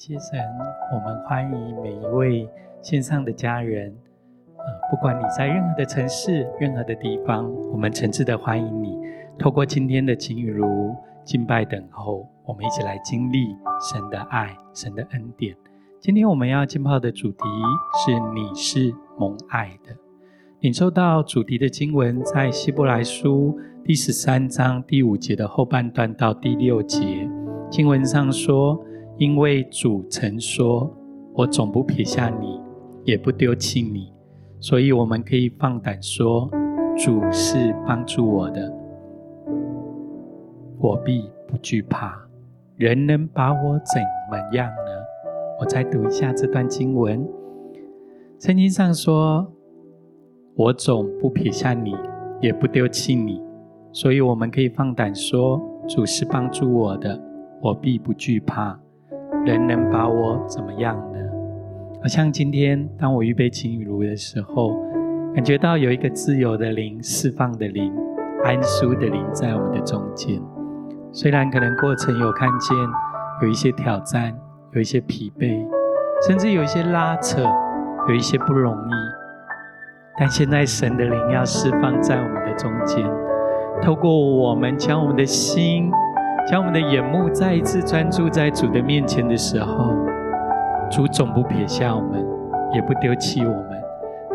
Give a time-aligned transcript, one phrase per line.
[0.00, 0.40] 谢神，
[0.94, 2.48] 我们欢迎每一位
[2.80, 3.94] 线上的家人，
[4.56, 8.98] 呃，不管你在任何的城市、任何的地方，我们诚挚的欢迎你。
[9.38, 13.54] 透过今天的晴雨如敬拜等候，我们一起来经历
[13.92, 15.54] 神的爱、神的恩典。
[16.00, 17.44] 今天我们要浸泡的主题
[18.06, 19.94] 是“你是蒙爱的”。
[20.60, 23.54] 领受到主题的经文在希伯来书
[23.84, 27.28] 第十三章第五节的后半段到第六节，
[27.70, 28.82] 经文上说。
[29.20, 30.90] 因为主曾说
[31.36, 32.58] ：“我总不撇下你，
[33.04, 34.10] 也不丢弃你。”
[34.58, 36.48] 所以，我们可以放胆说
[36.96, 38.74] ：“主是帮助我的，
[40.78, 42.18] 我必不惧怕。
[42.76, 44.90] 人能把我怎么样呢？”
[45.60, 47.22] 我再读一下这段经文。
[48.38, 49.52] 圣经上说
[50.56, 51.94] ：“我总不撇下你，
[52.40, 53.42] 也不丢弃你。”
[53.92, 57.22] 所以，我们可以放胆说：“主是帮助我的，
[57.60, 58.80] 我必不惧怕。”
[59.44, 61.18] 人能把我怎么样呢？
[62.02, 64.74] 好像今天当我预备晴雨如的时候，
[65.34, 67.92] 感觉到有一个自由的灵、释放的灵、
[68.44, 70.40] 安舒的灵在我们的中间。
[71.12, 72.76] 虽然可能过程有看见
[73.42, 74.34] 有一些挑战，
[74.72, 75.66] 有一些疲惫，
[76.26, 77.42] 甚至有一些拉扯，
[78.08, 78.92] 有一些不容易，
[80.18, 83.10] 但现在神的灵要释放在我们的中间，
[83.82, 85.90] 透过我们将我们的心。
[86.50, 89.94] 将我们的眼目再一次专注在主的面前的时候，
[90.90, 92.26] 主总不撇下我们，
[92.74, 93.80] 也不丢弃我们。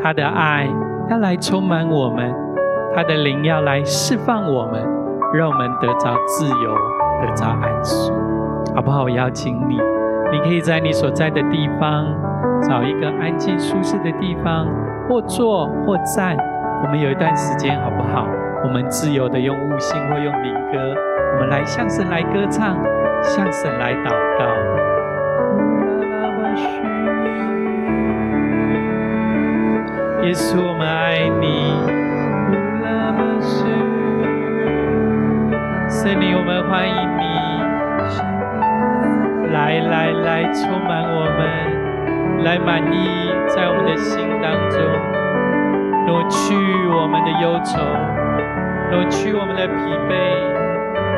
[0.02, 0.66] 他的爱
[1.10, 2.34] 要来充满我们，
[2.96, 4.82] 他的灵要来释放我们，
[5.34, 6.74] 让我们得着自由，
[7.22, 8.14] 得着安舒。
[8.74, 9.04] 好不好？
[9.04, 9.76] 我邀请你，
[10.32, 12.06] 你可以在你所在的地方
[12.62, 14.66] 找一个安静舒适的地方，
[15.10, 16.38] 或坐或站。
[16.82, 18.26] 我们有一段时间，好不好？
[18.66, 20.96] 我们自由的用悟性或用灵歌。
[21.36, 22.76] 我们来向神来歌唱，
[23.22, 24.10] 向神来祷
[24.40, 24.46] 告。
[30.24, 31.78] 耶稣，我们爱你。
[35.88, 37.24] 圣灵，我们欢迎你。
[39.54, 44.82] 来来来，充满我们，来满溢在我们的心当中，
[46.08, 46.56] 挪去
[46.90, 47.78] 我们的忧愁，
[48.92, 49.74] 挪去我们的疲
[50.10, 50.14] 惫。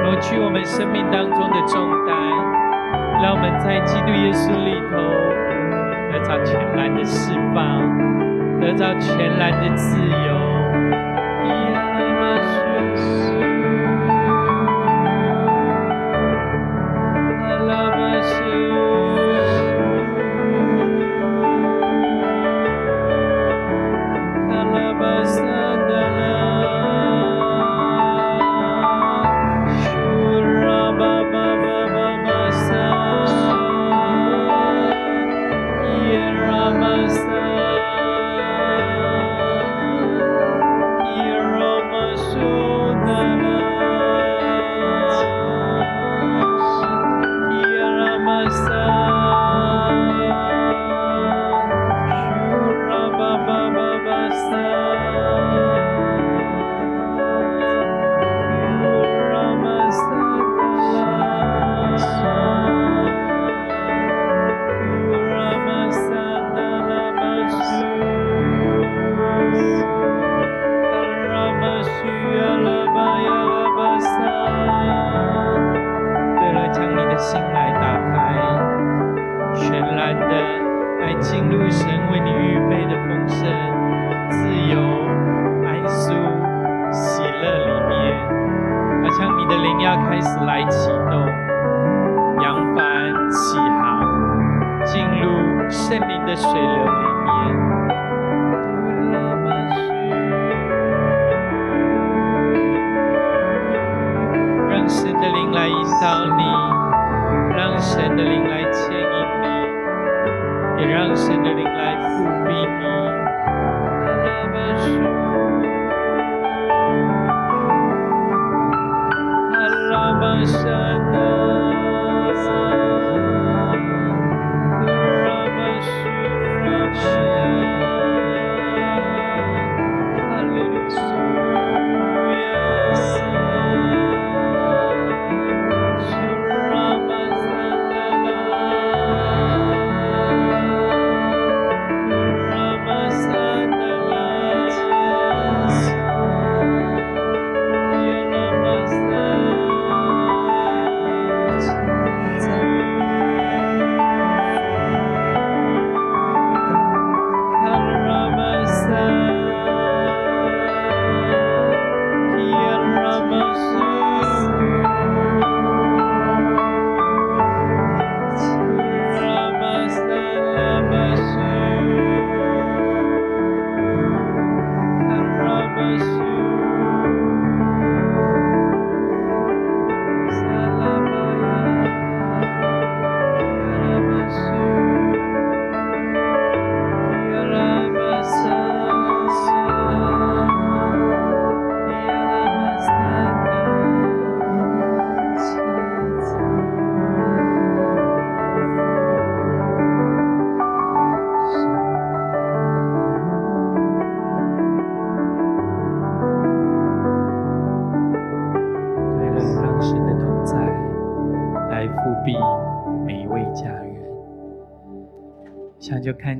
[0.03, 2.15] 挪去我们生命当中的重担，
[3.21, 4.95] 让我们在基督耶稣里头
[6.11, 7.81] 得到全然的释放，
[8.61, 10.36] 得到全然的自由。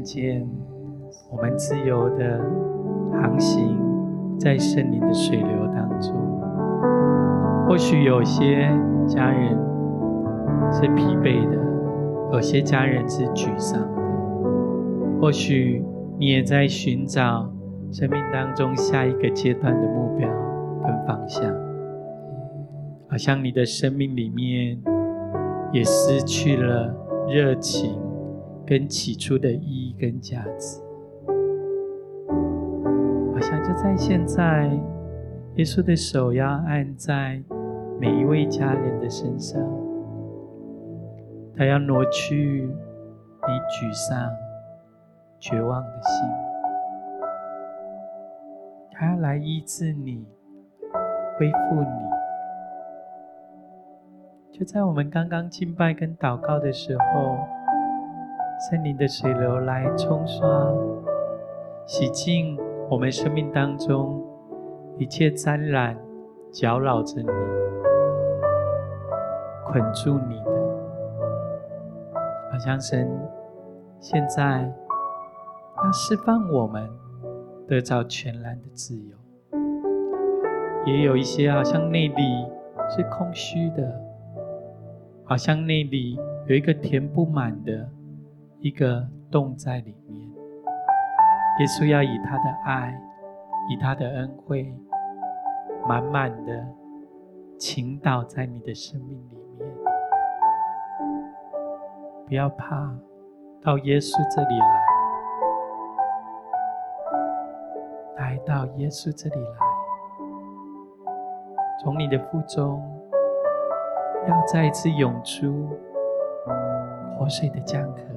[0.08, 0.48] 想就看见
[1.30, 2.40] 我们自由的
[3.12, 3.78] 航行
[4.40, 6.16] 在圣灵的水流当中。
[7.68, 8.70] 或许有些
[9.06, 9.50] 家人
[10.72, 11.58] 是疲惫的，
[12.32, 13.88] 有些家人是沮丧的。
[15.20, 15.84] 或许
[16.18, 17.52] 你也在寻找
[17.92, 20.30] 生命当中下一个阶段的目标
[20.84, 21.44] 跟方向，
[23.10, 24.78] 好像你的生命里面
[25.74, 26.96] 也失去了
[27.28, 28.07] 热情。
[28.68, 30.82] 跟起初的意义跟价值，
[33.34, 34.70] 好像就在现在，
[35.56, 37.42] 耶稣的手要按在
[37.98, 39.58] 每一位家人的身上，
[41.56, 44.30] 他要挪去你沮丧、
[45.40, 46.28] 绝望的心，
[48.92, 50.26] 他要来医治你、
[51.40, 51.90] 恢复你。
[54.52, 57.38] 就在我们刚刚敬拜跟祷告的时候。
[58.60, 60.74] 森林的水流来冲刷、
[61.86, 62.58] 洗净
[62.90, 64.20] 我们生命当中
[64.98, 65.96] 一切沾染、
[66.52, 67.28] 搅扰着你、
[69.64, 70.52] 捆住你的，
[72.52, 73.08] 好像神
[74.00, 74.68] 现在
[75.84, 76.90] 要释放我们，
[77.68, 79.16] 得到全然的自由。
[80.88, 82.24] 也有一些好像内里
[82.90, 84.02] 是空虚的，
[85.26, 87.88] 好像内里有一个填不满的。
[88.68, 90.30] 一个洞在里面，
[91.60, 92.94] 耶稣要以他的爱，
[93.70, 94.76] 以他的恩惠，
[95.88, 96.68] 满满的
[97.58, 99.70] 倾倒在你的生命里面。
[102.28, 102.94] 不要怕，
[103.64, 104.60] 到耶稣这里
[108.20, 109.60] 来，来到耶稣这里来，
[111.82, 112.84] 从你的腹中
[114.28, 115.70] 要再一次涌出
[117.18, 118.17] 活水的江河。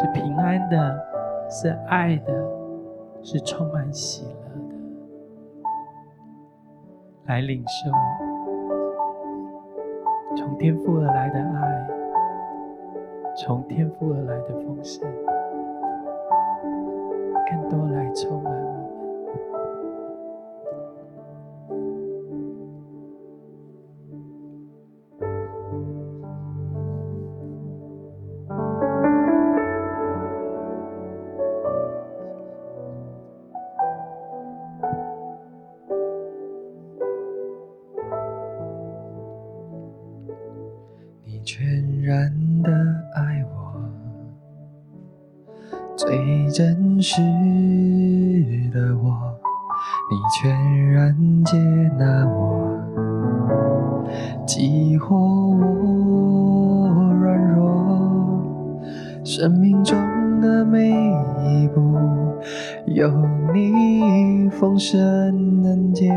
[0.00, 0.98] 是平安的，
[1.50, 2.32] 是爱的，
[3.22, 4.32] 是充满喜乐
[4.70, 4.74] 的。
[7.26, 7.90] 来领受
[10.34, 11.86] 从天父而来的爱，
[13.36, 15.06] 从天父而来的丰盛，
[17.50, 18.59] 更多来充满。
[54.52, 56.88] 激活我
[57.20, 58.82] 软弱，
[59.22, 59.96] 生命中
[60.40, 61.80] 的每一步
[62.86, 63.08] 有
[63.54, 64.98] 你丰盛
[65.62, 66.12] 恩典，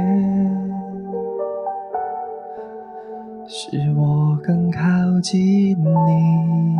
[3.45, 4.81] 使我更靠
[5.21, 6.75] 近你。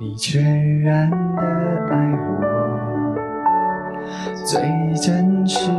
[0.00, 1.42] 你全然的
[1.90, 3.14] 爱我，
[4.46, 4.62] 最
[4.94, 5.70] 真实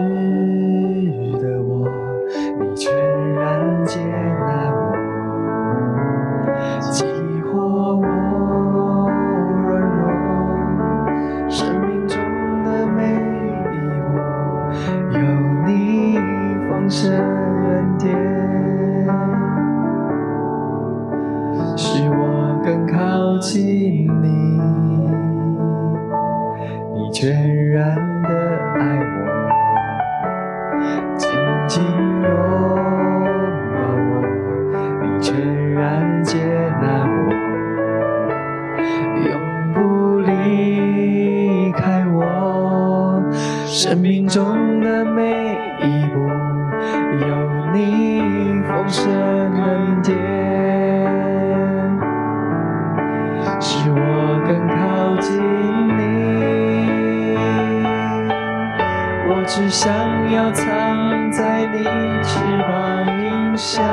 [61.78, 61.84] 你
[62.24, 63.84] 翅膀荫下，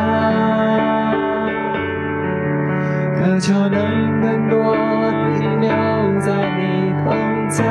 [3.18, 4.74] 渴求能更多
[5.36, 5.68] 停留
[6.20, 7.04] 在你同
[7.48, 7.64] 在。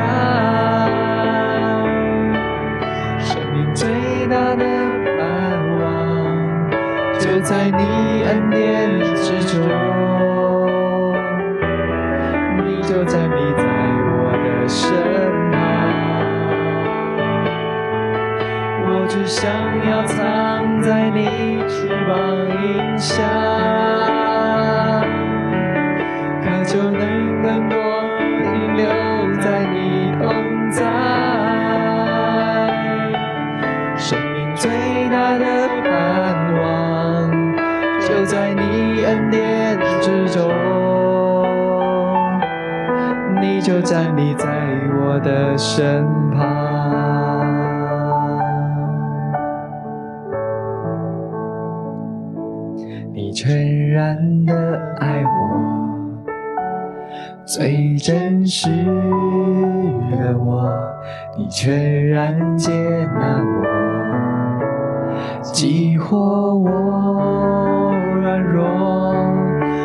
[3.19, 3.87] 生命最
[4.27, 4.65] 大的
[5.17, 5.19] 盼
[5.79, 5.81] 望，
[7.17, 8.59] 就在你恩典
[9.15, 9.53] 之中。
[12.57, 13.63] 你就在你在
[14.03, 15.10] 我的身。
[19.33, 19.49] 想
[19.89, 21.25] 要藏在你
[21.69, 22.15] 翅膀
[22.61, 23.25] 荫响，
[26.43, 27.77] 渴求能更多
[28.43, 28.85] 停留
[29.39, 30.83] 在你同在，
[33.95, 34.69] 生命最
[35.09, 35.45] 大的
[35.81, 37.31] 盼望
[38.01, 40.51] 就在你恩典之中，
[43.41, 44.45] 你就站立在
[44.99, 46.05] 我的身
[58.63, 58.85] 真实
[60.11, 60.69] 的我，
[61.35, 62.71] 你全然接
[63.15, 63.65] 纳我，
[65.41, 67.91] 激活我
[68.21, 69.15] 软弱，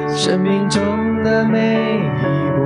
[0.09, 0.83] 生命中
[1.23, 1.77] 的每
[2.19, 2.59] 一步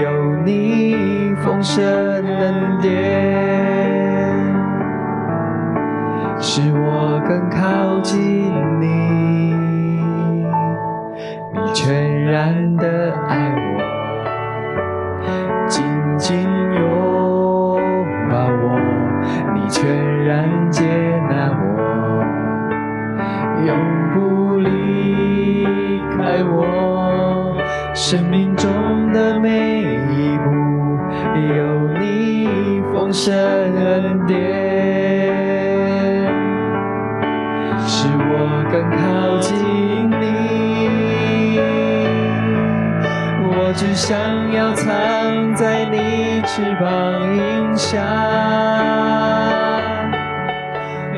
[0.00, 2.90] 有你丰盛恩典，
[6.40, 8.18] 使我更靠近
[8.80, 8.86] 你
[11.52, 11.60] 你。
[11.74, 13.73] 全然的爱我，
[16.24, 16.80] 紧拥
[18.30, 18.80] 抱我，
[19.54, 19.84] 你全
[20.24, 20.82] 然接
[21.28, 21.62] 纳我，
[23.66, 23.68] 永
[24.14, 27.54] 不离开我。
[27.92, 28.70] 生命中
[29.12, 30.50] 的每一步，
[31.54, 34.34] 有你丰盛恩典，
[37.86, 39.52] 使我更靠近
[40.08, 40.22] 你。
[43.46, 44.16] 我只想
[44.54, 45.13] 要藏
[46.56, 48.00] 翅膀荫下，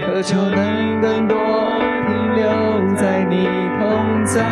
[0.00, 1.36] 渴求能更多
[2.06, 2.48] 停留
[2.94, 3.46] 在你
[3.78, 4.42] 同在。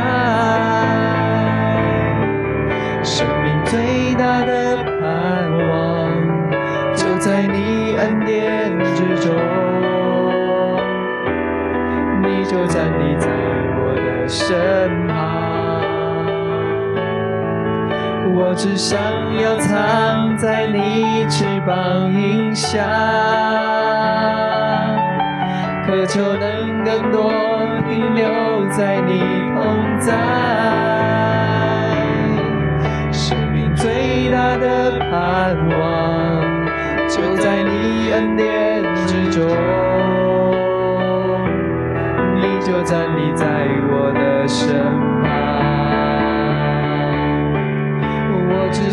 [3.02, 6.12] 生命最大的盼望
[6.94, 9.34] 就在你恩典之中，
[12.20, 13.26] 你就站立在
[13.80, 15.14] 我的身旁。
[18.36, 19.00] 我只想
[19.42, 22.84] 要藏在你翅膀荫下，
[25.86, 27.32] 渴求能更多
[27.88, 28.24] 停留
[28.70, 29.20] 在你
[29.54, 30.12] 同在。
[33.12, 36.42] 生命最大的盼望
[37.08, 39.46] 就在你恩典之中，
[42.36, 43.46] 你就站立在
[43.90, 45.03] 我的身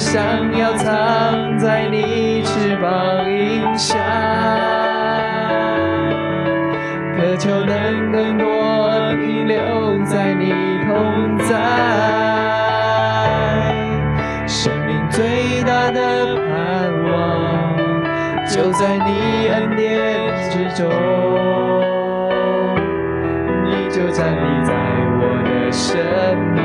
[0.01, 3.99] 想要藏在你翅膀荫下，
[7.15, 10.49] 渴求能更多停留在你
[10.87, 11.55] 同在。
[14.47, 17.77] 生命最大的盼望
[18.47, 19.85] 就在你恩典
[20.49, 20.89] 之中，
[23.63, 24.73] 你就站立在
[25.19, 26.03] 我的身
[26.55, 26.60] 旁。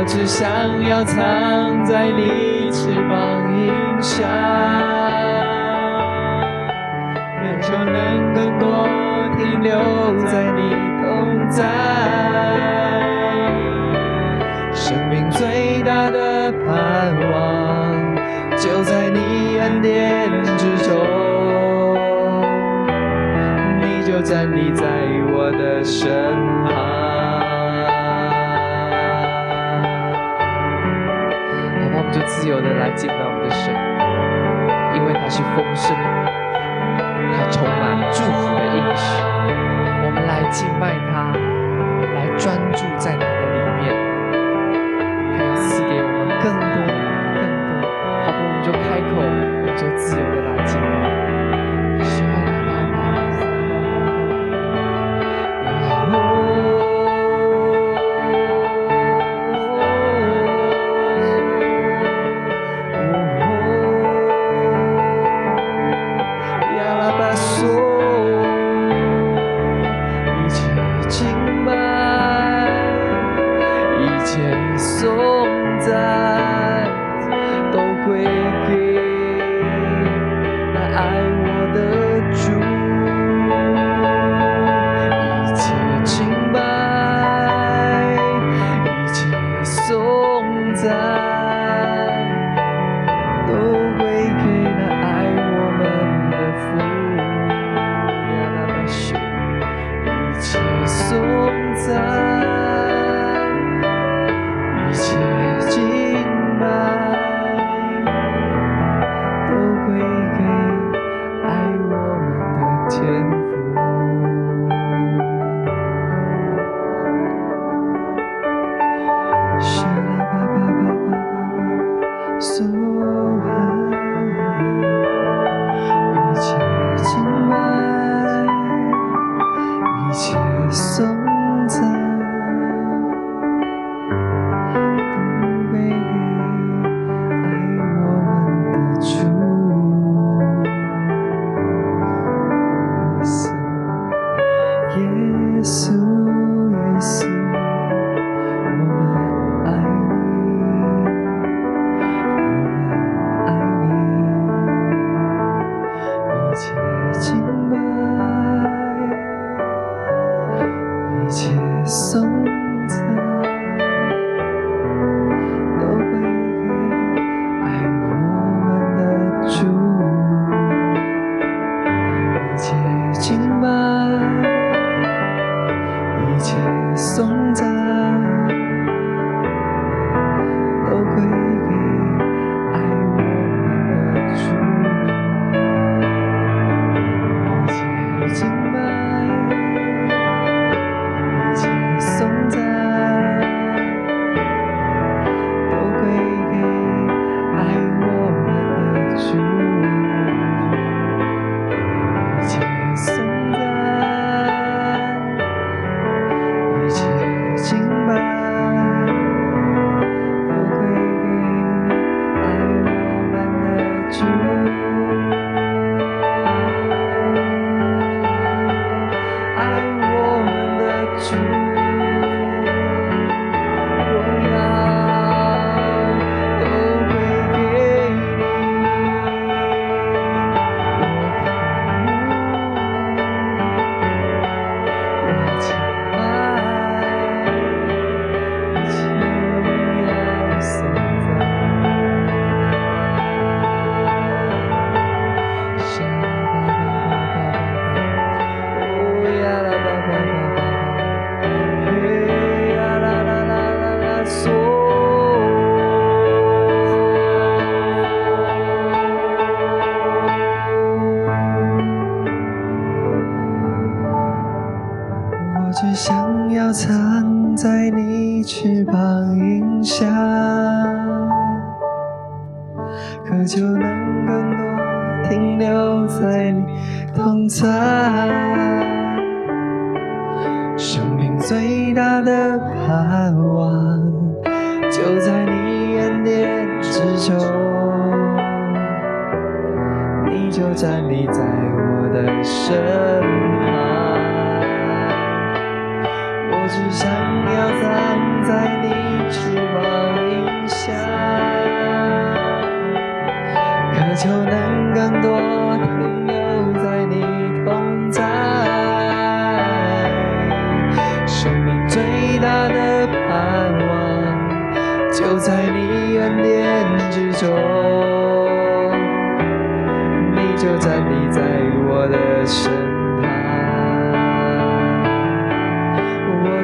[0.00, 0.48] 我只想
[0.88, 4.26] 要藏在你翅膀荫下，
[7.36, 8.88] 渴求能更多
[9.36, 9.76] 停留
[10.24, 10.70] 在你
[11.02, 11.66] 同在。
[14.72, 18.16] 生命最大的盼望
[18.56, 20.96] 就在你恩典之中，
[23.82, 24.82] 你就站立在
[25.34, 26.08] 我的身
[32.12, 33.72] 就自由的来敬拜我们的神，
[34.94, 35.96] 因为他是丰盛，
[37.34, 39.22] 他充满祝福的应许。
[40.02, 41.30] 我们来敬拜他，
[42.14, 43.24] 来专注在他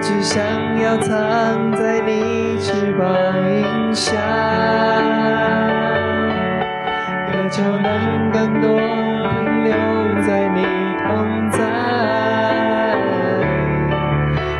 [0.08, 0.40] 只想
[0.78, 3.12] 要藏在你翅膀
[3.92, 4.12] 下，
[7.26, 9.72] 渴求能更多留
[10.22, 10.62] 在你
[11.02, 11.58] 同在。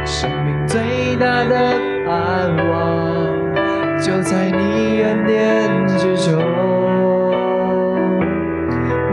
[0.04, 1.54] 生命最大的
[2.04, 2.74] 盼望，
[4.00, 6.42] 就在你恩典之中，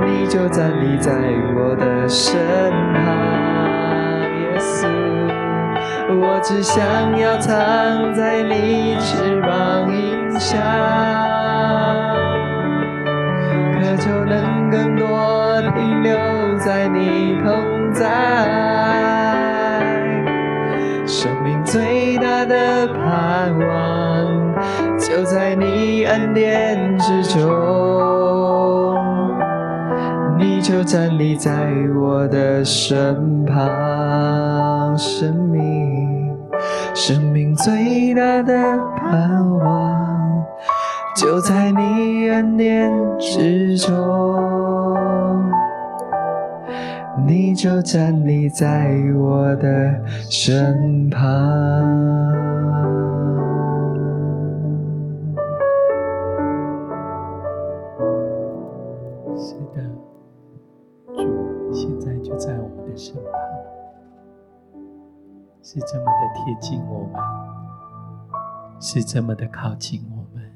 [0.04, 1.12] 你就站立在
[1.56, 2.34] 我的身
[2.92, 2.93] 边。
[6.22, 10.60] 我只想要藏在你翅膀以下，
[13.80, 16.16] 渴求能更多停留
[16.60, 18.04] 在你同在。
[21.06, 24.54] 生命最大的盼望
[24.98, 28.96] 就在你恩典之中，
[30.38, 31.52] 你就站立在
[31.96, 34.98] 我的身旁。
[34.98, 35.43] 神。
[36.94, 38.54] 生命最大的
[38.98, 40.46] 盼望
[41.16, 44.94] 就在你恩典之中。
[47.26, 52.63] 你就站立在我的身旁。
[66.54, 67.20] 毕竟我们
[68.80, 70.52] 是这么的靠近我们。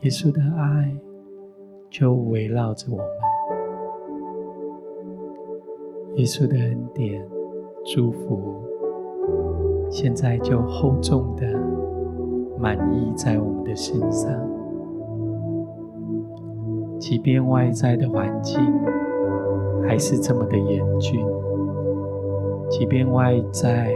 [0.00, 0.96] 耶稣的爱
[1.90, 3.06] 就围绕着我们。
[6.14, 7.22] 耶稣的恩典
[7.84, 8.64] 祝福
[9.90, 11.46] 现在就厚重的
[12.58, 14.32] 满意在我们的身上。
[16.98, 18.58] 即便外在的环境
[19.86, 21.33] 还是这么的严峻
[22.68, 23.92] 即便外在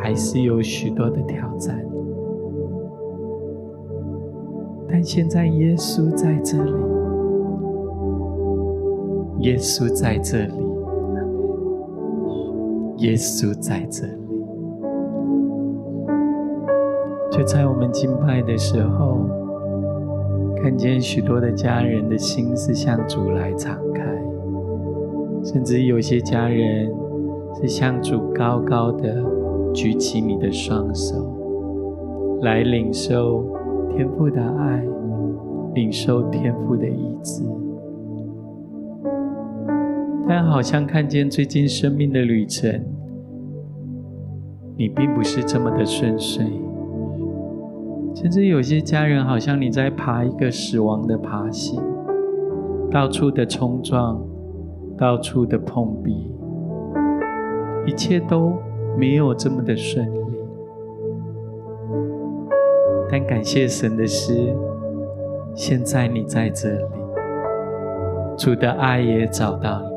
[0.00, 1.84] 还是有许多的挑战，
[4.88, 6.72] 但现在耶稣在这里，
[9.40, 10.52] 耶稣在这里。
[12.98, 14.12] 耶稣在这里，
[17.32, 19.26] 就在我们敬拜的时候，
[20.62, 24.04] 看见许多的家人的心是向主来敞开，
[25.42, 26.94] 甚至有些家人
[27.54, 29.22] 是向主高高的
[29.72, 31.16] 举起你的双手，
[32.42, 33.44] 来领受
[33.90, 34.82] 天父的爱，
[35.74, 37.44] 领受天父的意志。
[40.26, 42.80] 但好像看见最近生命的旅程，
[44.76, 46.46] 你并不是这么的顺遂，
[48.14, 51.82] 甚至有些家人好像你在爬一个死亡的爬行，
[52.90, 54.22] 到处的冲撞，
[54.96, 56.31] 到处的碰壁，
[57.86, 58.52] 一切都
[58.96, 60.18] 没有这么的顺利。
[63.10, 64.54] 但感谢神的是，
[65.54, 66.84] 现在你在这里，
[68.38, 69.92] 主的爱也找到你。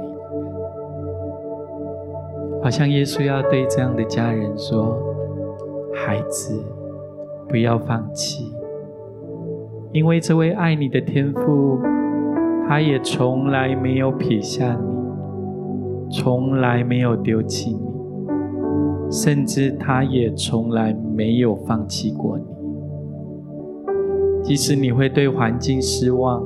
[2.62, 4.98] 好像耶稣要对这样的家人说
[5.94, 6.62] ：“孩子，
[7.48, 8.52] 不要放弃，
[9.94, 11.80] 因为这位爱你的天父，
[12.68, 14.95] 他也从来没有撇下你，
[16.10, 22.44] 从来没有丢弃你，甚至他也从来没有放弃过你。
[24.44, 26.44] 即使你会对环境失望，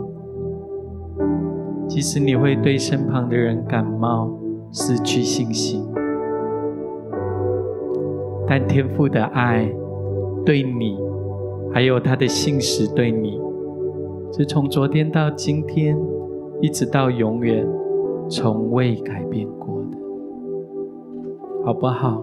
[1.88, 4.32] 即使你会对身旁的人感冒、
[4.72, 5.86] 失去信心。”
[8.48, 9.70] 但天父的爱
[10.46, 10.98] 对你，
[11.72, 13.40] 还有他的信实对你，
[14.32, 15.98] 是从昨天到今天，
[16.62, 17.68] 一直到永远，
[18.30, 19.98] 从未改变过的，
[21.66, 22.22] 好不好？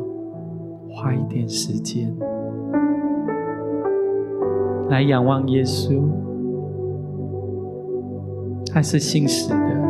[0.88, 2.16] 花一点时间。
[4.88, 6.01] 来仰望耶稣，
[8.73, 9.83] 他是信实的，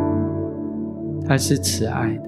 [1.25, 2.23] 他是慈爱的。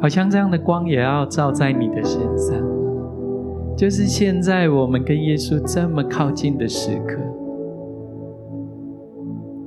[0.00, 2.56] 好像这样的光也要照在你的身上，
[3.76, 7.20] 就是现在我们跟耶稣这么靠近的时刻，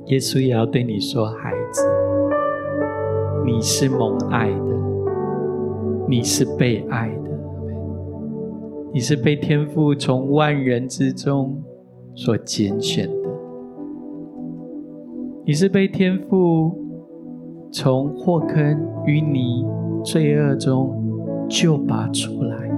[0.06, 1.82] 耶稣也要对你说：“孩子，
[3.44, 4.76] 你是蒙爱的，
[6.08, 7.30] 你是被爱的，
[8.92, 11.62] 你是被天父从万人之中
[12.14, 13.28] 所拣选的，
[15.44, 16.78] 你是被天父
[17.70, 18.56] 从祸坑
[19.06, 19.64] 淤泥。”
[20.02, 22.74] 罪恶中救拔出来的，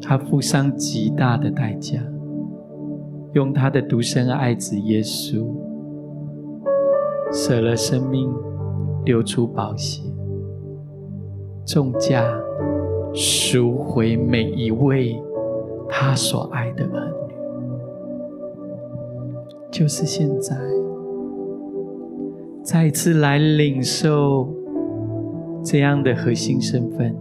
[0.00, 2.00] 他付上极大的代价，
[3.32, 5.44] 用他的独生爱子耶稣
[7.32, 8.32] 舍了生命，
[9.04, 10.02] 流出宝血，
[11.66, 12.24] 重价
[13.12, 15.16] 赎回每一位
[15.88, 17.34] 他所爱的儿女，
[19.70, 20.56] 就是现在，
[22.62, 24.52] 再次来领受。
[25.66, 27.16] 这样的核心身份，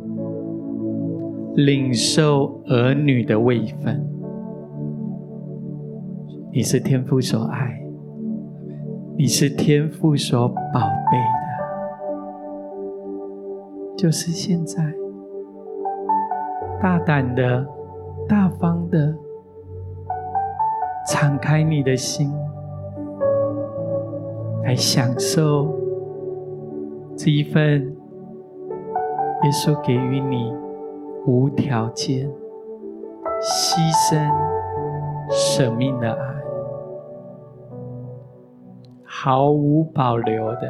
[1.56, 4.06] 领受儿女的位分，
[6.52, 7.82] 你是天父所爱，
[9.18, 11.18] 你是天父所宝贝，
[14.04, 14.84] 就是现在，
[16.82, 17.66] 大胆的、
[18.28, 19.16] 大方的，
[21.08, 22.30] 敞开你的心，
[24.66, 25.74] 来享受
[27.16, 27.96] 这一份。
[29.44, 30.54] 耶稣给予你
[31.26, 32.30] 无条件、
[33.42, 33.78] 牺
[34.12, 34.30] 牲、
[35.30, 36.36] 舍命的爱，
[39.06, 40.62] 毫无保留的、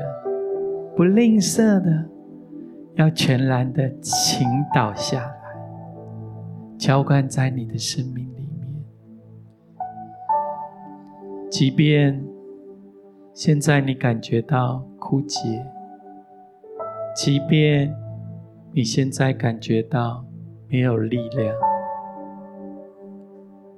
[0.95, 2.05] 不吝啬的，
[2.95, 5.35] 要全然的倾倒下来，
[6.77, 8.83] 浇灌在你的生命里面。
[11.49, 12.23] 即便
[13.33, 15.65] 现在你感觉到枯竭，
[17.15, 17.91] 即便
[18.71, 20.23] 你现在感觉到
[20.67, 21.55] 没有力量，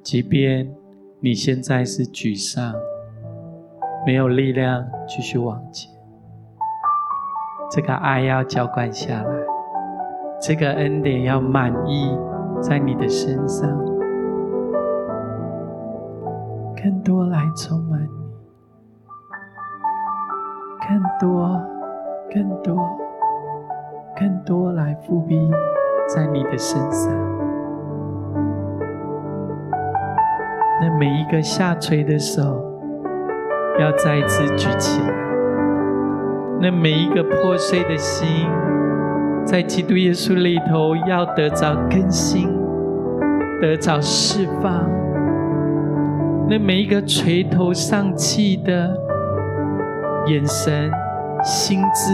[0.03, 0.69] 即便
[1.21, 2.75] 你现在是沮丧，
[4.05, 5.91] 没有力量继续往前，
[7.69, 9.29] 这个爱要浇灌下来，
[10.41, 12.17] 这个恩典要满溢
[12.61, 13.69] 在你的身上，
[16.81, 18.09] 更多来充满你，
[20.87, 21.61] 更多，
[22.33, 23.05] 更多。
[24.17, 25.37] 更多来覆庇
[26.07, 27.13] 在你的身上。
[30.79, 32.41] 那每一个下垂的手，
[33.77, 35.11] 要再一次举起来；
[36.61, 38.27] 那每一个破碎的心，
[39.45, 42.49] 在基督耶稣里头要得着更新，
[43.61, 44.89] 得着释放。
[46.49, 48.95] 那每一个垂头丧气的
[50.27, 50.89] 眼神、
[51.43, 52.11] 心智，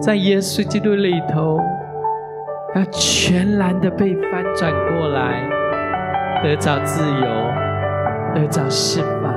[0.00, 1.58] 在耶稣基督里头，
[2.74, 5.48] 要全然的被翻转过来，
[6.42, 7.26] 得着自由，
[8.34, 9.34] 得着释放。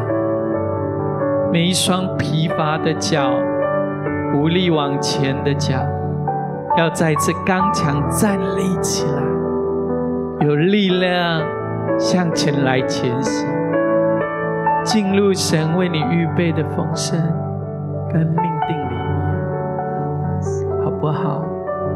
[1.52, 3.32] 每一双疲乏的脚，
[4.34, 5.76] 无力往前的脚，
[6.78, 9.22] 要再次刚强站立起来，
[10.46, 11.42] 有力量
[11.98, 13.48] 向前来前行，
[14.84, 17.20] 进入神为你预备的丰盛
[18.13, 21.44] 跟命定里面，好不好？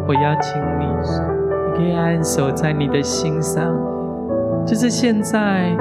[0.07, 3.73] 我邀请你，你可以按手在你的心上，
[4.65, 5.73] 就是现在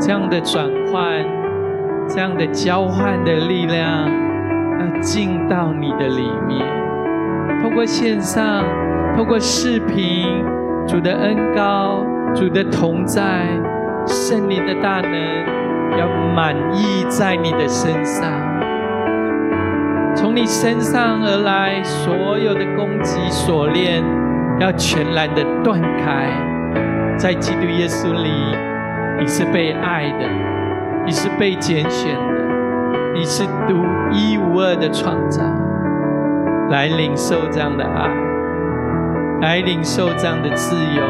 [0.00, 1.22] 这样的转换，
[2.08, 4.08] 这样的交换的力量，
[4.78, 6.66] 要进到你的里面。
[7.62, 8.64] 透过线上，
[9.16, 10.26] 透过视频，
[10.86, 13.46] 主的恩高，主的同在，
[14.06, 18.30] 圣灵的大能，要满溢在你的身上。
[20.14, 24.02] 从你身上而来，所有的攻击锁链，
[24.58, 26.28] 要全然的断开。
[27.16, 28.30] 在基督耶稣里，
[29.20, 30.28] 你是被爱的，
[31.04, 32.44] 你是被拣选的，
[33.14, 35.42] 你是独一无二的创造。
[36.70, 38.10] 来领受这样的爱，
[39.40, 41.02] 来领受这样的自由，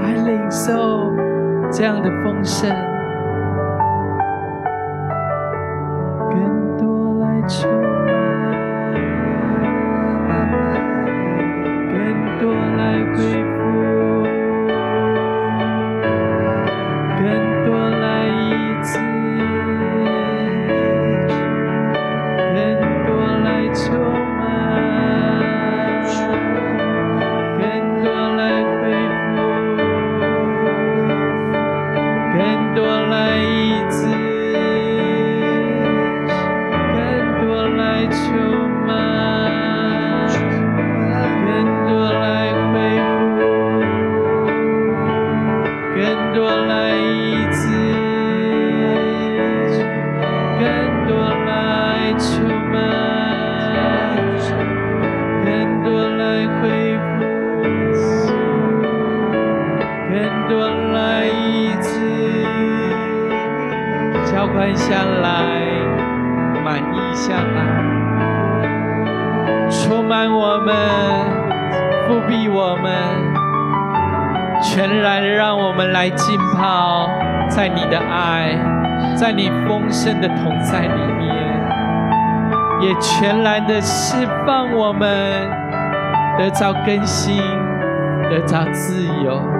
[0.00, 1.14] 来领受
[1.70, 2.68] 这样的丰盛，
[79.18, 81.34] 在你丰盛的同在里面，
[82.80, 85.50] 也全然的释放我们，
[86.38, 87.42] 得到更新，
[88.30, 89.57] 得到自由。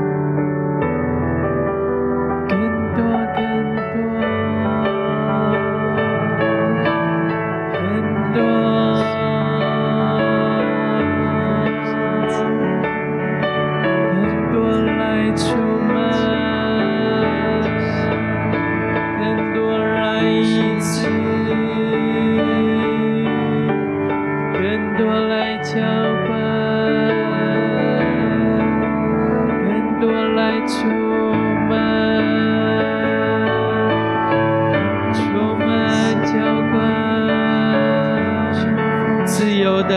[39.25, 39.95] 自由地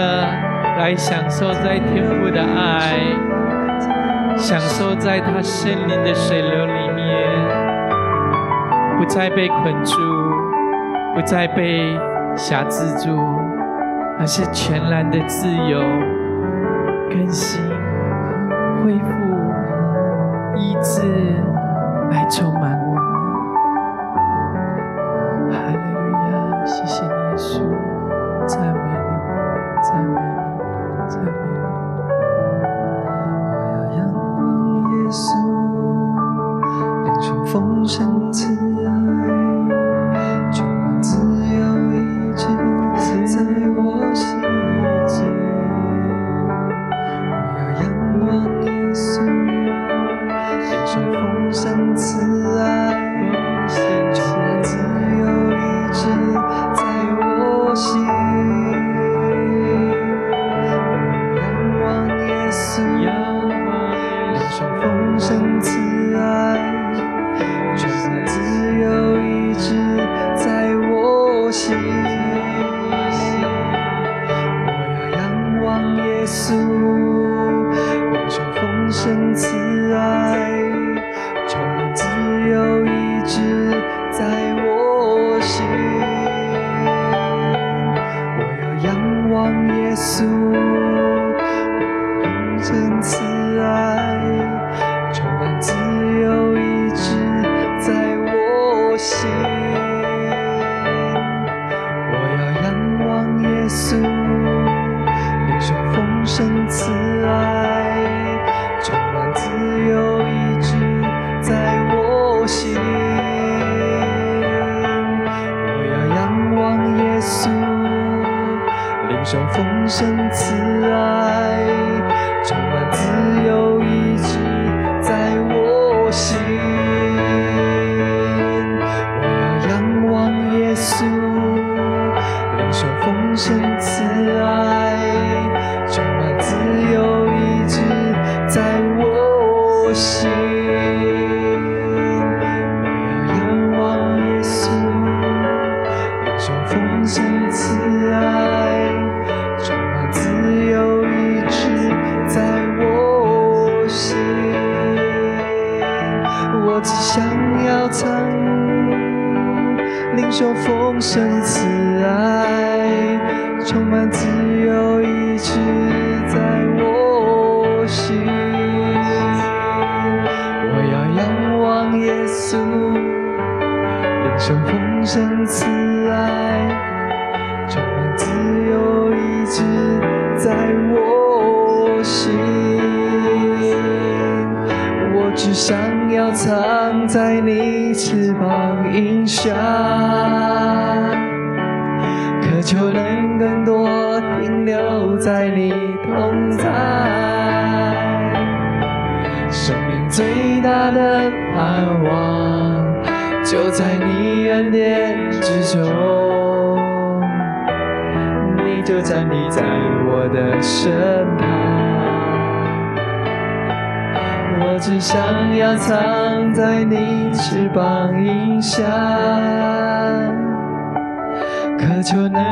[0.78, 3.00] 来享受在天父的爱，
[4.38, 7.06] 享受在他圣灵的水流里面，
[9.00, 9.98] 不再被捆住，
[11.16, 11.98] 不再被
[12.36, 13.18] 辖制住，
[14.22, 15.82] 而是全然的自由、
[17.10, 17.60] 更新、
[18.78, 19.10] 恢复、
[20.56, 21.02] 医治
[22.12, 22.78] 来充满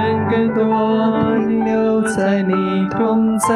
[0.10, 2.53] 愿更多停留在你
[2.89, 3.47] 同在。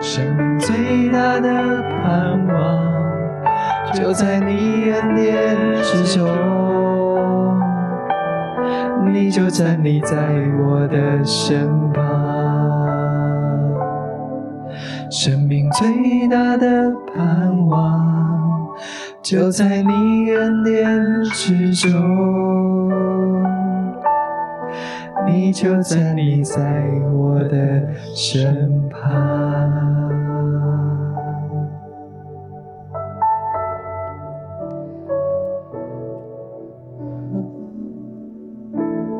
[0.00, 2.54] 生命最大的盼望，
[3.92, 6.28] 就在你恩典之中。
[9.12, 10.16] 你就站立在
[10.60, 12.02] 我的身旁，
[15.10, 18.68] 生命最大的盼望
[19.22, 21.02] 就在你恩典
[21.32, 21.90] 之中。
[25.26, 29.76] 你就站立在我的身旁。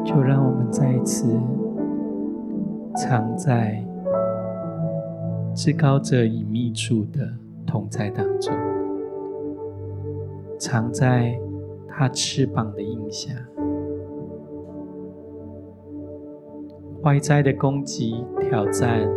[0.05, 1.39] 就让我们再一次
[2.95, 3.85] 藏在
[5.55, 7.29] 至高者隐秘处的
[7.67, 8.55] 同在当中。
[10.59, 11.39] 藏在
[11.89, 13.31] 他翅膀的荫下，
[17.07, 19.09] 外在的攻击、挑战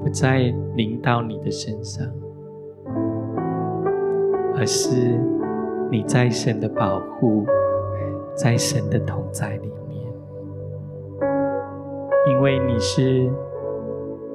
[0.00, 2.06] 不再临到你的身上，
[4.54, 5.20] 而是
[5.90, 7.44] 你在神的保护，
[8.36, 10.00] 在神的同在里面，
[12.28, 13.28] 因为你是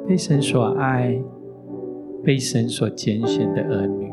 [0.06, 1.18] 被神所爱、
[2.26, 4.12] 被神所拣选的儿女。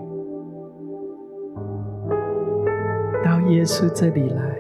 [3.24, 4.56] 到耶稣这里来，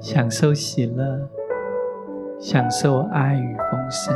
[0.00, 1.28] 享受喜乐，
[2.40, 4.14] 享受爱与丰盛。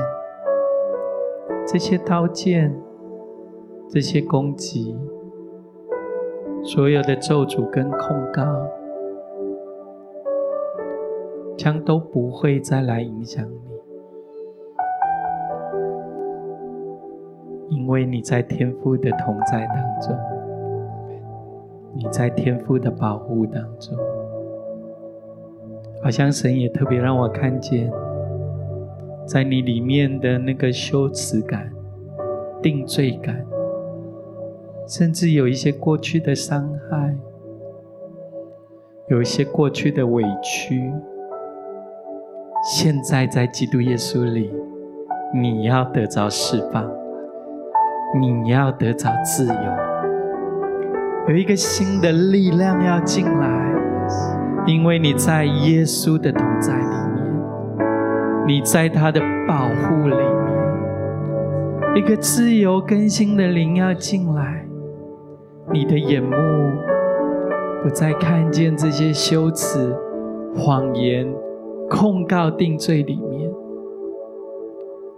[1.66, 2.74] 这些刀剑，
[3.86, 4.96] 这些攻击，
[6.62, 8.42] 所有的咒诅跟控告，
[11.54, 13.46] 将都不会再来影响
[17.68, 20.18] 你，因为你在天父的同在当中。
[21.96, 23.96] 你在天父的保护当中，
[26.02, 27.88] 好像神也特别让我看见，
[29.26, 31.72] 在你里面的那个羞耻感、
[32.62, 33.44] 定罪感，
[34.86, 37.16] 甚至有一些过去的伤害，
[39.08, 40.92] 有一些过去的委屈，
[42.64, 44.50] 现在在基督耶稣里，
[45.34, 46.90] 你要得着释放，
[48.20, 49.54] 你要得着自由。
[51.28, 53.74] 有一个新的力量要进来，
[54.66, 57.03] 因为你在耶稣的同在里，
[58.46, 64.66] 你在他的保护里面，一个自由更新的灵要进来，
[65.72, 66.36] 你的眼目
[67.82, 69.96] 不再看见这些羞耻、
[70.54, 71.26] 谎言、
[71.88, 73.50] 控告、定罪里面，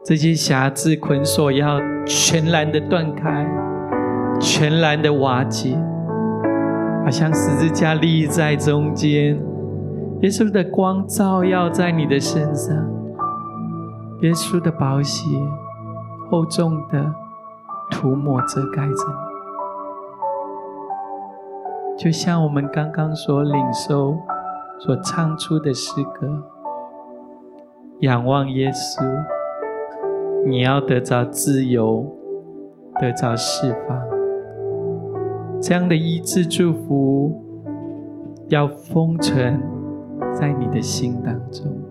[0.05, 3.45] 这些瑕疵捆锁要全然的断开，
[4.39, 5.77] 全然的瓦解，
[7.05, 9.37] 好像十字架立在中间，
[10.21, 12.96] 耶稣的光照耀在你的身上。
[14.21, 15.29] 耶稣的宝血
[16.31, 17.15] 厚重的
[17.91, 18.93] 涂抹遮盖着
[21.97, 24.17] 你，就像我们刚刚所领受、
[24.81, 26.43] 所唱出的诗歌：
[28.01, 29.05] 仰望耶稣，
[30.47, 32.11] 你要得着自由，
[32.99, 34.01] 得着释放。
[35.61, 37.45] 这样的医治祝福
[38.49, 39.63] 要封存
[40.33, 41.86] 在你的心当中。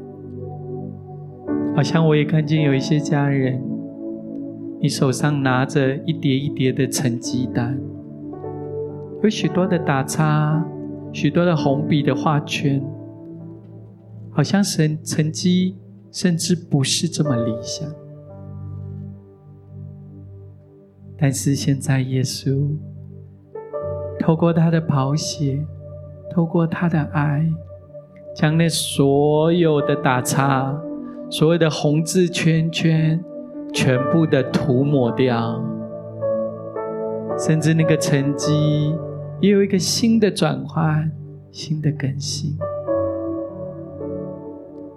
[1.76, 3.62] 好像我也看见有一些家人，
[4.80, 7.78] 你手上拿着一叠一叠的成绩单，
[9.22, 10.66] 有许多的打叉，
[11.12, 12.82] 许多的红笔的画圈，
[14.32, 15.76] 好像成成绩
[16.14, 17.86] 甚至不是这么理想。
[21.18, 22.70] 但是现在耶稣
[24.18, 25.60] 透过他的宝血，
[26.34, 27.46] 透过他的爱，
[28.34, 30.82] 将那所有的打叉。
[31.30, 33.22] 所谓的红字圈圈，
[33.74, 35.62] 全部的涂抹掉，
[37.38, 38.96] 甚至那个成绩
[39.42, 41.12] 也有一个新的转换、
[41.52, 42.56] 新的更新。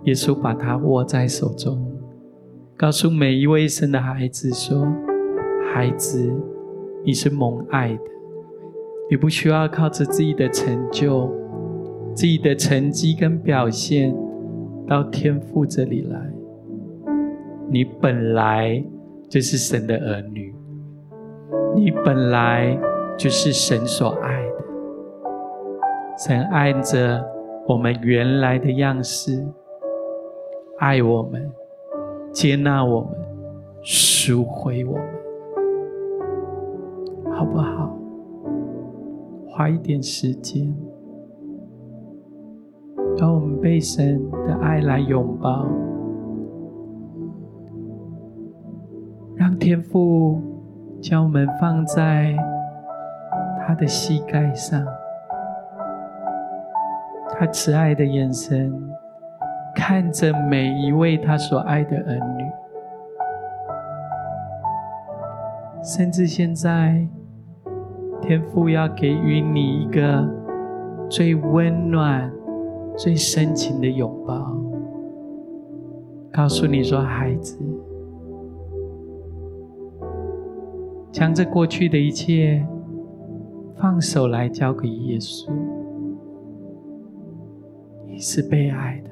[0.04, 1.92] 耶稣把它握在手中，
[2.76, 4.86] 告诉每一位神的孩子说
[5.72, 6.30] ：“孩子，
[7.04, 8.02] 你是蒙爱的，
[9.10, 11.32] 你不需要靠着自己的成就、
[12.14, 14.14] 自己的成绩跟表现。”
[14.88, 16.18] 到天父这里来，
[17.68, 18.82] 你本来
[19.28, 20.54] 就是神的儿女，
[21.76, 22.74] 你本来
[23.18, 24.64] 就是神所爱的。
[26.16, 27.22] 神按着
[27.68, 29.46] 我们原来的样式
[30.78, 31.52] 爱我们，
[32.32, 33.10] 接纳我们，
[33.82, 35.06] 赎回我们，
[37.34, 37.94] 好不好？
[39.50, 40.74] 花一点时间。
[43.18, 45.66] 让我们被神的爱来拥抱，
[49.34, 50.40] 让天父
[51.00, 52.36] 将我们放在
[53.66, 54.86] 他的膝盖上，
[57.36, 58.72] 他慈爱的眼神
[59.74, 62.44] 看着每一位他所爱的儿女，
[65.82, 67.04] 甚至现在，
[68.22, 70.24] 天父要给予你一个
[71.10, 72.37] 最温暖。
[72.98, 74.60] 最深情的拥抱，
[76.32, 77.56] 告诉你说：“孩子，
[81.12, 82.66] 将这过去的一切
[83.76, 85.48] 放手来交给耶稣。
[88.04, 89.10] 你是被爱的，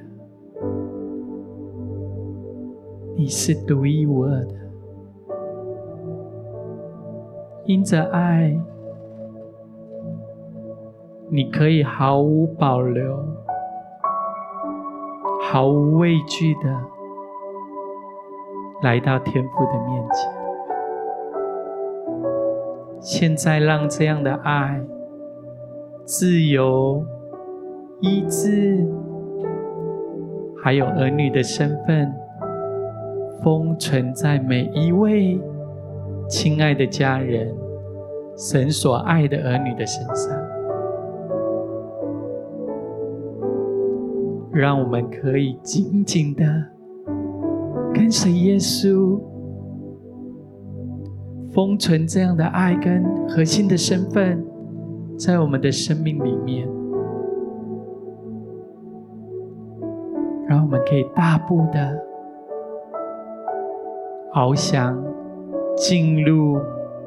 [3.15, 4.55] 你是独一无二的，
[7.67, 8.61] 因着爱，
[11.31, 13.25] 你可以毫无保留。”
[15.49, 16.61] 毫无畏惧的
[18.83, 20.33] 来到天父的面前。
[23.01, 24.81] 现在，让这样的爱、
[26.05, 27.01] 自由、
[28.01, 28.85] 医治，
[30.63, 32.13] 还有儿女的身份，
[33.43, 35.41] 封存在每一位
[36.29, 37.55] 亲爱的家人、
[38.37, 40.46] 神所爱的儿女的身上。
[44.59, 46.45] 让我们可以紧紧的
[47.93, 49.21] 跟随耶稣，
[51.53, 54.43] 封存这样的爱跟核心的身份，
[55.19, 56.67] 在我们的生命里面，
[60.49, 62.03] 让我们可以大步的
[64.33, 65.05] 翱翔
[65.77, 66.59] 进入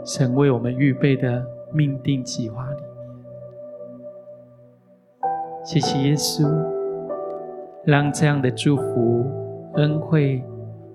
[0.05, 1.43] 神为我们预备的
[1.73, 2.83] 命定计划里面。
[5.63, 6.78] 谢谢耶稣。
[7.89, 9.25] 让这样的祝福、
[9.73, 10.43] 恩惠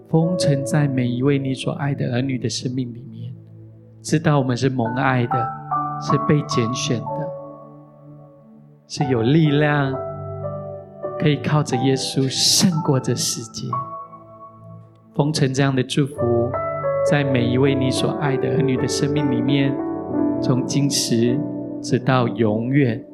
[0.08, 3.34] 封存在每一位你所爱的儿女的生命里面，
[4.00, 5.48] 知道我们是蒙爱的，
[6.00, 7.28] 是被拣选的，
[8.86, 9.92] 是有力量，
[11.18, 13.66] 可以靠着耶稣胜过这世界。
[15.16, 16.14] 封存这样的祝福，
[17.10, 19.76] 在每一位你所爱的儿女的生命里面，
[20.40, 21.36] 从今时
[21.82, 23.04] 直到永远。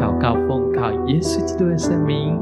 [0.00, 2.40] 祷告奉靠耶稣基督的圣名。